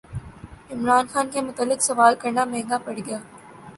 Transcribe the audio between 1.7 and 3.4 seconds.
سوال کرنا مہنگا پڑگیا